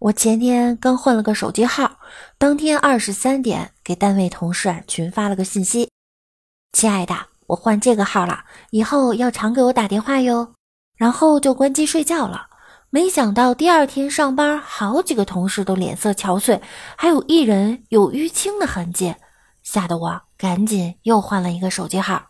[0.00, 1.98] 我前天刚换了个手机号，
[2.38, 5.90] 当天二十三点给单位同事群发了个信息
[6.72, 7.14] ：“亲爱的，
[7.48, 10.54] 我换这个号了，以后要常给我打电话哟。”
[10.96, 12.46] 然后就关机睡觉了。
[12.88, 16.62] 没想到第二天上班，好几个同事都脸色憔悴，
[16.96, 19.14] 还有一人有淤青的痕迹，
[19.62, 22.29] 吓得我赶紧又换了一个手机号。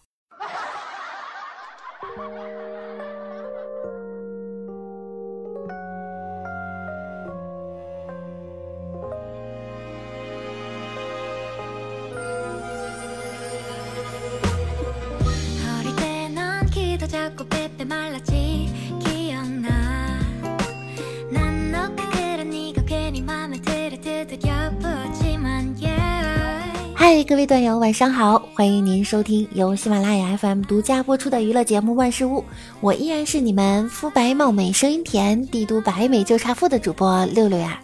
[27.30, 28.42] 各位段友，晚上好！
[28.54, 32.40] 欢迎您收听由喜马拉雅 FM 独家播出的娱乐节目《万事屋》，
[32.80, 37.80] 我依然是你们肤白貌美、声音甜、帝都白美就差富的主播六六呀。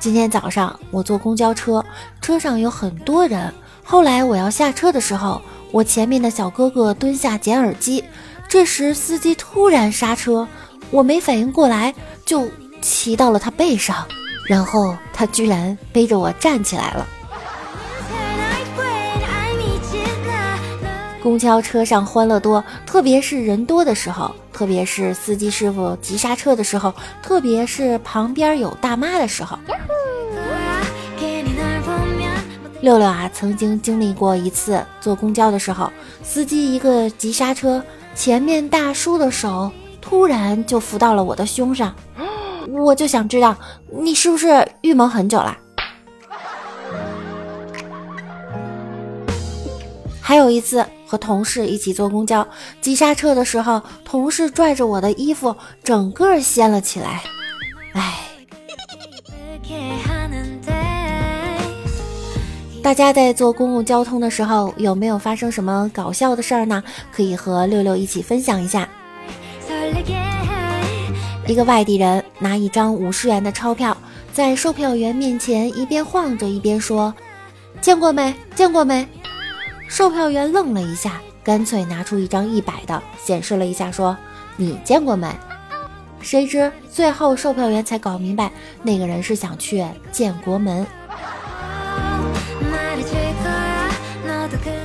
[0.00, 1.84] 今天早上我坐公交车，
[2.20, 3.54] 车上有很多人。
[3.84, 8.02] 后来我要下车的时候，我前面的小哥哥蹲下捡耳机，
[8.48, 10.48] 这时司机突然刹车，
[10.90, 11.94] 我没反应过来，
[12.26, 12.48] 就
[12.80, 14.04] 骑到了他背上。
[14.48, 17.06] 然后他居然背着我站起来了。
[21.22, 29.56] 公交车上欢乐多，特别是人多的时候，特别是司机师傅急刹车的时候，特别是旁边有大妈的时候。
[32.80, 35.88] 六六啊，曾经经历过一次坐公交的时候，
[36.24, 37.80] 司机一个急刹车，
[38.16, 39.70] 前面大叔的手
[40.00, 41.94] 突然就扶到了我的胸上。
[42.68, 43.56] 我就想知道，
[43.90, 45.56] 你是不是预谋很久了？
[50.20, 52.46] 还有一次和同事一起坐公交，
[52.80, 57.22] 急刹车的时候，同事拽着我的衣服，整个掀了起来。
[57.92, 58.18] 哎，
[62.82, 66.82] 大家在坐公共交通的时候，有没有发生什么搞笑的事儿呢？
[67.12, 68.88] 可以和六六一起分享一下。
[71.46, 73.96] 一个外地人拿一张五十元的钞票，
[74.32, 77.12] 在售票员面前一边晃着一边说
[77.82, 78.32] ：“见过没？
[78.54, 79.06] 见过没？”
[79.88, 84.16] 售票员愣了一下，干脆拿出一张一百的，显示了一下，说
[84.56, 85.28] ：“你见过没？”
[86.22, 88.52] 谁知最后售票员才搞明白，
[88.82, 90.86] 那个人是想去建国门。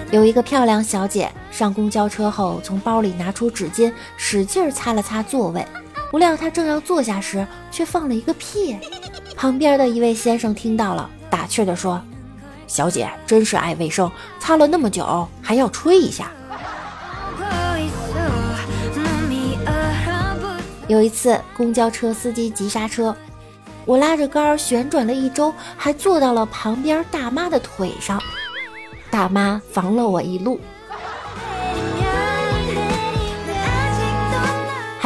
[0.09, 5.63] 有一个漂亮小姐上公交车后，从包里拿出纸巾，使劲擦了擦座位。
[6.09, 8.78] 不料他正要坐下时，却放了一个屁。
[9.35, 12.01] 旁边的一位先生听到了，打趣地说
[12.66, 16.31] ：“小姐真是爱卫生，擦了那么久还要吹一下。”
[20.88, 23.13] 有一次，公交车司机急刹车，
[23.85, 28.22] 我拉着杆旋转了一周，还坐到了旁边大妈的腿上，
[29.12, 30.59] 大妈防了我一路。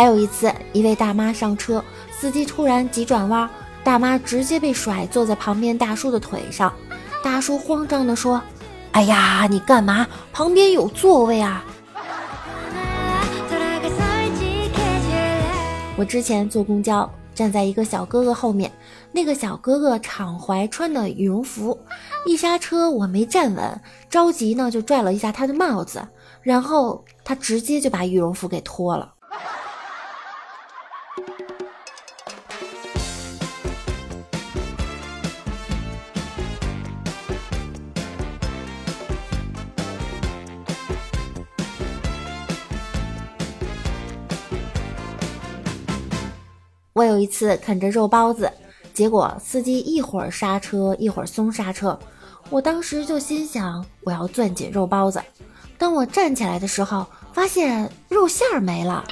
[0.01, 3.47] 还有一次，一位大妈上车，司机突然急转弯，
[3.83, 6.73] 大妈直接被甩坐在旁边大叔的腿上。
[7.23, 8.41] 大叔慌张地说
[8.93, 10.07] ：“哎呀，你干嘛？
[10.33, 11.63] 旁边有座位啊！”
[15.95, 18.71] 我之前坐公交，站在一个小哥哥后面，
[19.11, 21.79] 那个小哥哥敞怀穿的羽绒服，
[22.25, 23.79] 一刹车我没站稳，
[24.09, 26.01] 着急呢就拽了一下他的帽子，
[26.41, 29.13] 然后他直接就把羽绒服给脱了。
[46.93, 48.51] 我有一次啃着肉包子，
[48.93, 51.97] 结果司机一会儿刹车一会儿松刹车，
[52.49, 55.21] 我当时就心想我要攥紧肉包子。
[55.77, 59.05] 当我站起来的时候，发现肉馅儿没了，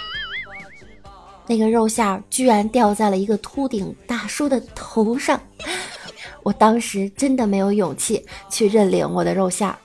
[1.48, 5.40] 那个肉馅儿居然掉在了一个秃顶大叔的头上。
[6.44, 9.78] 我当时真的没有勇气去认领我的肉馅儿。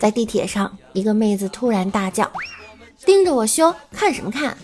[0.00, 2.28] 在地铁上，一个妹子突然大叫。
[3.04, 4.56] 盯着我胸，看什么看？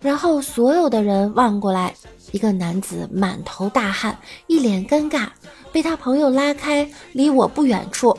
[0.00, 1.94] 然后所有的人望过来，
[2.32, 5.28] 一个男子满头大汗，一脸尴尬，
[5.72, 8.16] 被他朋友拉开，离我不远处。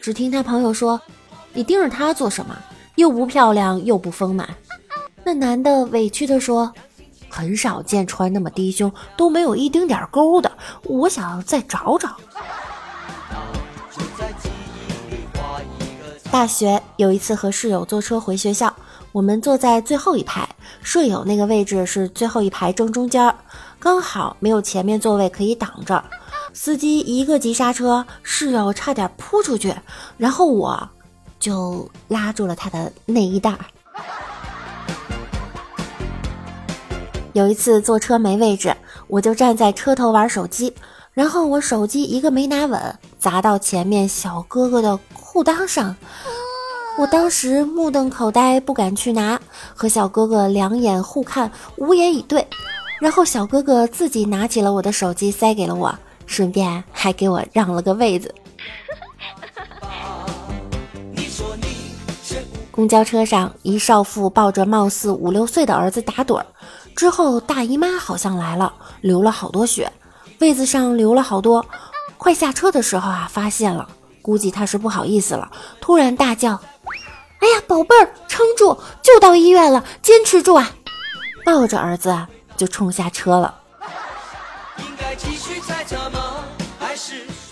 [0.00, 1.00] 只听他朋友说
[1.54, 2.56] ：“你盯着他做什么？
[2.96, 4.48] 又不漂亮，又不丰满。”
[5.24, 6.72] 那男的委屈地说
[7.28, 10.52] ：“很少见穿那么低胸都没有一丁点沟的，
[10.84, 12.16] 我想再找找。”
[16.34, 18.74] 大学有一次和室友坐车回学校，
[19.12, 20.48] 我们坐在最后一排，
[20.82, 23.32] 舍友那个位置是最后一排正中间，
[23.78, 26.04] 刚好没有前面座位可以挡着。
[26.52, 29.72] 司机一个急刹车，室友差点扑出去，
[30.16, 30.88] 然后我
[31.38, 33.56] 就拉住了他的内衣带。
[37.32, 38.74] 有一次坐车没位置，
[39.06, 40.74] 我就站在车头玩手机，
[41.14, 45.94] 然后我手机一个没拿稳，砸到前面小哥哥的裤裆上。
[46.98, 49.40] 我当时目瞪口呆，不敢去拿，
[49.74, 52.44] 和小哥哥两眼互看，无言以对。
[53.00, 55.96] 然后小哥哥自己拿起了我的手机，塞给了我，
[56.26, 58.34] 顺便还给我让了个位子。
[62.72, 66.46] 公交车上，一少妇抱着貌似五六岁的儿子打盹儿。
[66.96, 69.92] 之后大姨妈好像来了，流了好多血，
[70.38, 71.64] 位子上流了好多。
[72.16, 73.88] 快下车的时候啊，发现了，
[74.22, 75.50] 估计他是不好意思了，
[75.80, 76.60] 突然大叫
[77.40, 80.70] ：“哎呀，宝贝儿，撑住，就到医院了，坚持住啊！”
[81.44, 82.26] 抱着儿子
[82.56, 83.54] 就冲下车了。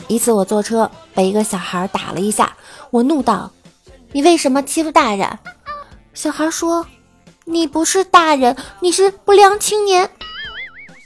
[0.09, 2.57] 一次我坐车被一个小孩打了一下，
[2.91, 3.51] 我怒道
[4.13, 5.39] ：“你为什么欺负大人？”
[6.15, 6.87] 小孩说。
[7.45, 10.09] 你不是大人，你是不良青年。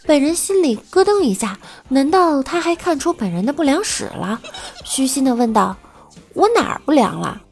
[0.07, 1.59] 本人心里咯噔一下，
[1.89, 4.41] 难道他还看出本人的不良史了？
[4.85, 5.77] 虚心的问道
[6.33, 7.43] ：“我哪儿不良了？”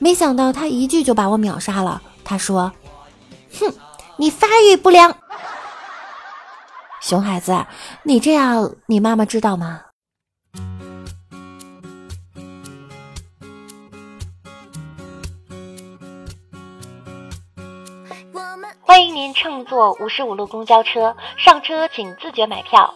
[0.00, 2.00] 没想到他一句就把我秒杀了。
[2.24, 2.72] 他说
[3.60, 3.72] ：“哼，
[4.16, 5.14] 你发育不良。”
[7.00, 7.66] 熊孩子，
[8.02, 9.82] 你这样，你妈妈知道吗？
[18.86, 22.94] 欢迎您乘坐五十五路公交车，上车请自觉买票。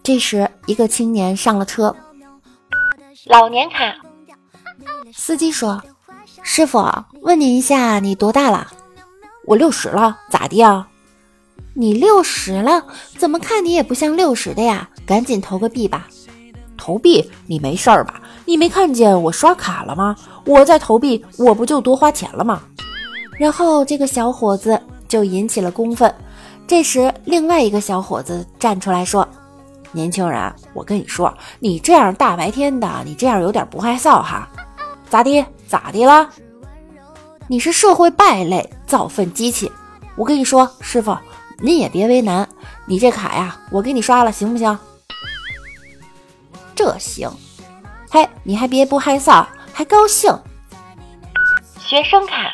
[0.00, 1.94] 这时，一个青年上了车，
[3.24, 3.96] 老年卡。
[5.12, 5.82] 司机说
[6.40, 6.88] ：“师傅，
[7.22, 8.68] 问您一下，你多大了？
[9.44, 10.86] 我六十了，咋的呀？
[11.74, 12.86] 你六十了，
[13.18, 14.88] 怎么看你也不像六十的呀？
[15.04, 16.06] 赶紧投个币吧。
[16.76, 17.28] 投币？
[17.48, 18.22] 你没事儿吧？
[18.44, 20.14] 你没看见我刷卡了吗？
[20.44, 22.62] 我在投币，我不就多花钱了吗？”
[23.38, 26.12] 然后这个小伙子就引起了公愤。
[26.66, 29.26] 这时，另外一个小伙子站出来说
[29.92, 34.48] ：“年轻人，我跟你说，你这样大白天的，你这样有点不害臊哈。
[35.08, 35.46] 咋的？
[35.68, 36.28] 咋的了？
[37.46, 39.70] 你是社会败类，造粪机器。
[40.16, 41.16] 我跟你说，师傅，
[41.60, 42.48] 您也别为难，
[42.84, 44.76] 你这卡呀，我给你刷了，行不行？
[46.74, 47.30] 这行。
[48.10, 50.36] 嘿，你还别不害臊，还高兴。
[51.78, 52.52] 学生卡。”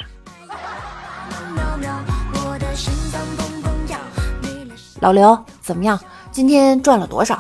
[5.02, 5.98] 老刘，怎么样？
[6.30, 7.36] 今天赚了多少？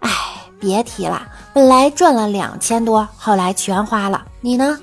[0.00, 0.10] 哎，
[0.60, 4.22] 别提了，本来赚了两千多，后来全花了。
[4.42, 4.78] 你呢？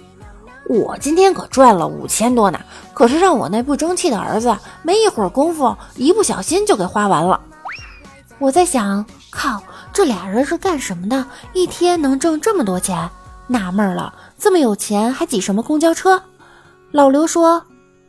[0.67, 2.59] 我今天可赚了五千多呢，
[2.95, 7.39] 可是让我那不争气的儿子没一会儿功夫，一不小心就给花完了。
[8.39, 9.61] 我在想，靠，
[9.93, 11.23] 这俩人是干什么的？
[11.53, 13.07] 一天能挣这么多钱？
[13.45, 16.19] 纳闷了，这么有钱还挤什么公交车？
[16.89, 17.61] 老刘说，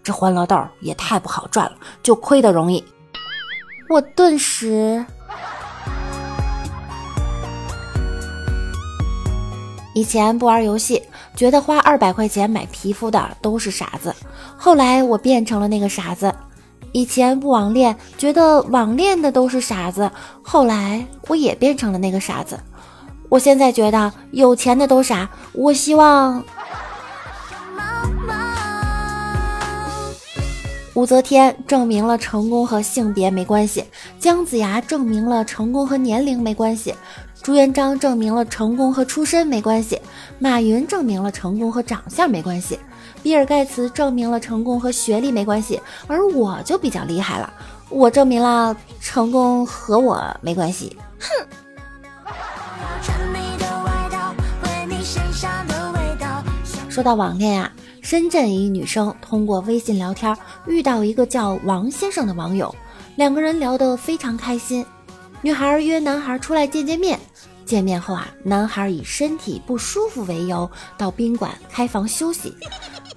[0.02, 1.72] 这欢乐豆也太不好赚了，
[2.02, 2.82] 就亏得容易。
[3.90, 5.04] 我顿时，
[9.94, 11.02] 以前不玩游戏，
[11.36, 14.14] 觉得花二百块钱买皮肤的都是傻子。
[14.56, 16.34] 后来我变成了那个傻子。
[16.92, 20.10] 以前不网恋，觉得网恋的都是傻子。
[20.42, 22.58] 后来我也变成了那个傻子。
[23.28, 25.28] 我现在觉得有钱的都傻。
[25.52, 26.42] 我希望。
[30.94, 33.84] 武则天证明了成功和性别没关系，
[34.18, 36.94] 姜子牙证明了成功和年龄没关系，
[37.42, 40.00] 朱元璋证明了成功和出身没关系，
[40.38, 42.78] 马云证明了成功和长相没关系，
[43.24, 47.52] 比尔盖茨证明了成功和学历没关系，而我就比较厉害了，
[47.88, 50.96] 我证明了成功和我没关系。
[51.18, 51.26] 哼！
[56.88, 57.68] 说到网恋啊。
[58.04, 62.72] 深圳一女生通过微信聊天遇到一个叫王先生的网友，
[63.16, 64.84] 两个人聊得非常开心。
[65.40, 67.18] 女孩约男孩出来见见面，
[67.64, 72.54] 见面后啊，男孩以身体不舒服为由到宾馆开房休息，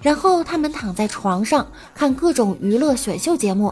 [0.00, 3.70] 然后他们躺在床上看各种娱乐选秀节目，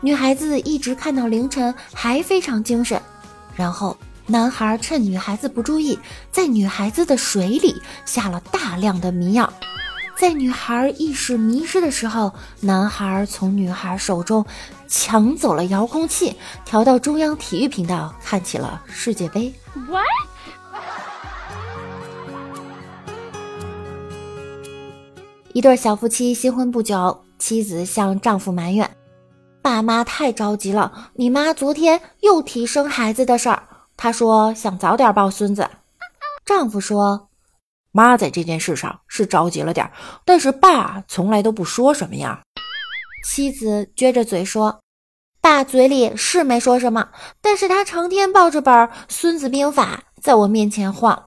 [0.00, 3.02] 女孩子一直看到凌晨还非常精神，
[3.56, 5.98] 然后男孩趁女孩子不注意，
[6.30, 7.74] 在女孩子的水里
[8.06, 9.52] 下了大量的迷药。
[10.24, 14.46] 在女孩意识迷失的时候，男孩从女孩手中
[14.88, 19.52] 抢走了遥控器，调到中央体育频道看起了世界杯。
[19.86, 20.06] What？
[25.52, 28.90] 一对小夫妻新婚不久，妻子向丈夫埋怨
[29.60, 33.62] ：“爸妈太着急了，你妈昨天又提生孩子的事儿，
[33.94, 35.68] 她说想早点抱孙子。”
[36.46, 37.28] 丈夫说
[37.96, 39.88] ：“妈在这件事上是着急了点，
[40.24, 42.42] 但是爸从来都不说什么呀。”
[43.24, 44.80] 妻子撅着嘴说
[45.40, 47.10] ：“爸嘴里是没说什么，
[47.40, 48.74] 但是他成天抱着本
[49.08, 51.24] 《孙子兵法》在我面前晃。”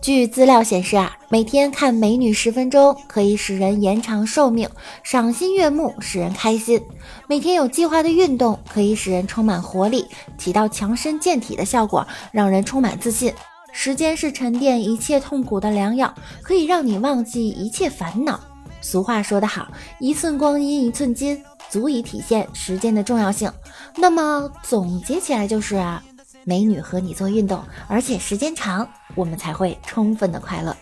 [0.00, 4.66] 据资料显示啊，每天看美女十分钟可以使人延长寿命，
[5.02, 6.80] 赏心悦目，使人开心；
[7.28, 10.06] 每天有计划的运动可以使人充满活力，
[10.38, 13.32] 起到强身健体的效果，让人充满自信。
[13.72, 18.40] 时间是沉淀一切痛苦的良药，可以让你忘记一切烦恼。
[18.80, 23.52] 俗话说得好，一寸光阴一寸金，足以体现时间的重要性。
[23.96, 26.02] 那么总结起来就是啊。
[26.44, 30.74] 美女和你做运动，而且时间长，我们才会充分的快乐。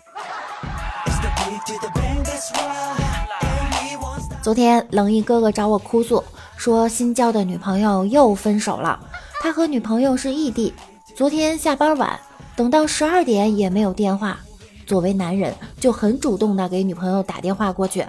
[4.43, 6.23] 昨天冷毅哥哥找我哭诉，
[6.57, 8.99] 说新交的女朋友又分手了。
[9.41, 10.73] 他和女朋友是异地，
[11.17, 12.19] 昨天下班晚，
[12.57, 14.39] 等到十二点也没有电话。
[14.87, 18.07] 作为男人，就很主动的给女朋友打电话过去。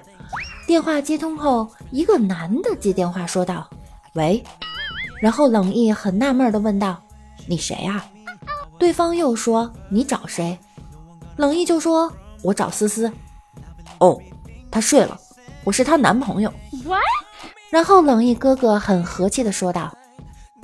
[0.66, 3.68] 电话接通后，一个男的接电话说道
[4.14, 4.42] ：“喂。”
[5.20, 7.02] 然后冷毅很纳闷的问道。
[7.50, 8.06] 你谁呀？
[8.78, 10.58] 对方又说你找谁？
[11.36, 12.14] 冷毅就说
[12.44, 13.12] 我找思思。
[13.98, 14.22] 哦，
[14.70, 15.20] 她睡了，
[15.64, 16.54] 我是她男朋友。
[17.72, 19.92] 然后冷毅哥哥很和气的说道：“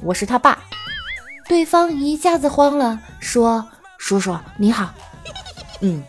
[0.01, 0.60] 我是他爸。”
[1.48, 3.68] 对方一下子慌了，说
[4.00, 4.94] ：“叔叔你好。
[5.82, 6.04] ”嗯，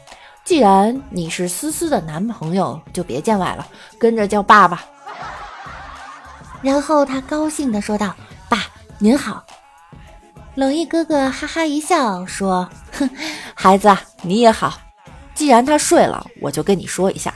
[0.44, 3.66] 既然你是思思的男朋友，就别见外了，
[3.98, 4.84] 跟着叫爸爸。
[6.62, 8.14] 然后他高兴的说道
[8.48, 8.62] ：“爸
[8.98, 9.44] 您好。”
[10.56, 12.66] 冷毅哥哥哈哈一笑，说
[12.98, 13.08] ：“哼，
[13.54, 14.72] 孩子，你也好。
[15.34, 17.34] 既然他睡了，我就跟你说一下。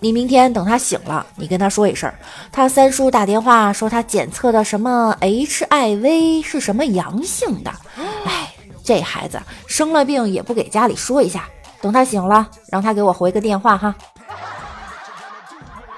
[0.00, 2.10] 你明天等他醒了，你跟他说一声，
[2.50, 7.70] 他三叔打电话说他检测的什么 HIV 是什么阳性的。
[8.24, 11.46] 哎，这孩子生了病也不给家里说一下。
[11.82, 13.94] 等他醒了，让他给我回个电话哈。”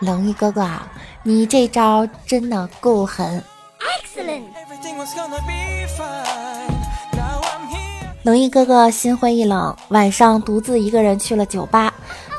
[0.02, 0.90] 冷毅哥哥啊，
[1.22, 3.40] 你这招真的够狠。
[8.22, 11.92] 冷毅哥哥心灰意冷，晚上独自一个人去了酒吧，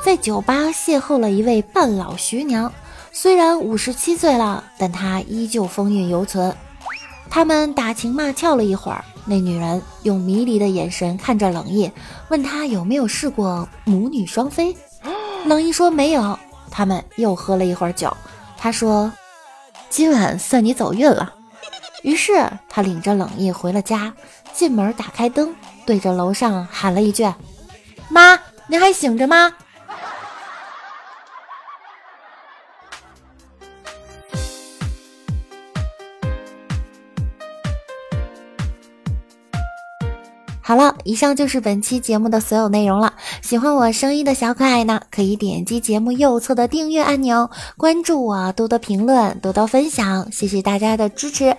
[0.04, 2.72] 在酒吧邂逅了一位半老徐娘，
[3.12, 6.52] 虽然五十七岁了，但她依旧风韵犹存。
[7.30, 11.88] 他们打情骂俏了一会儿，那女人用迷离的眼神看着冷毅，
[12.28, 14.76] 问他有没有试过母女双飞。
[15.44, 16.36] 冷毅说没有。
[16.68, 18.14] 他们又喝了一会儿酒，
[18.58, 19.10] 他说
[19.88, 21.32] ：“今晚算你走运了。”
[22.06, 24.14] 于是他领着冷意回了家，
[24.54, 25.52] 进门打开灯。
[25.84, 27.28] 对着楼上喊了一句
[28.08, 29.52] ：“妈，您还醒着吗？”
[40.66, 43.14] 好了，以上就是本期节目的所有内容了。
[43.40, 51.56] 喜欢我声音的小可爱呢，可以点击节目右侧的订阅按钮，关注我，多多评论，多多分享，谢谢大家的支持。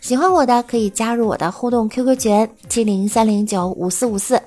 [0.00, 4.40] 喜欢我的可以加入我的互动 QQ 群七零三零九五四五四。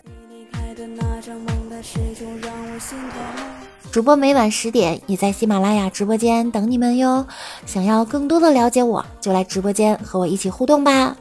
[3.93, 7.27] 主播每晚十点也在喜马拉雅直播间等你们哟。
[7.67, 11.15] 想要更多的了解我，就来直播间和我一起互动吧。